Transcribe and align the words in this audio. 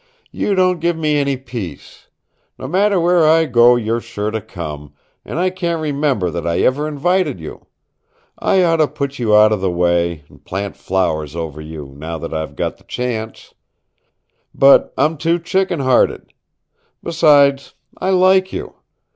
"You 0.31 0.55
don't 0.55 0.79
give 0.79 0.97
me 0.97 1.15
any 1.17 1.37
peace. 1.37 2.07
No 2.57 2.67
matter 2.67 2.99
where 2.99 3.23
I 3.23 3.45
go 3.45 3.75
you're 3.75 4.01
sure 4.01 4.31
to 4.31 4.41
come, 4.41 4.95
and 5.23 5.37
I 5.37 5.51
can't 5.51 5.79
remember 5.79 6.31
that 6.31 6.47
I 6.47 6.61
ever 6.61 6.87
invited 6.87 7.39
you. 7.39 7.67
I 8.39 8.63
oughta 8.63 8.87
put 8.87 9.19
you 9.19 9.35
out 9.37 9.51
of 9.51 9.61
the 9.61 9.69
way, 9.69 10.23
and 10.27 10.43
plant 10.43 10.75
flowers 10.75 11.35
over 11.35 11.61
you, 11.61 11.93
now 11.95 12.17
that 12.17 12.33
I've 12.33 12.55
got 12.55 12.77
the 12.77 12.83
chance. 12.85 13.53
But 14.55 14.91
I'm 14.97 15.17
too 15.17 15.37
chicken 15.37 15.81
hearted. 15.81 16.33
Besides, 17.03 17.75
I 17.95 18.09
like 18.09 18.51
you. 18.51 18.73